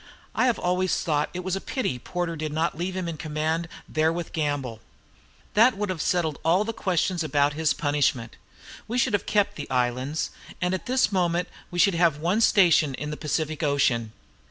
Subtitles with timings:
[0.33, 3.67] I have always thought it was a pity Porter did not leave him in command
[3.87, 4.81] there with Gamble.
[5.53, 8.35] That would have settled all the question about his punishment.
[8.87, 12.95] We should have kept the islands, and at this moment we should have one station
[12.95, 14.11] in the Pacific Ocean.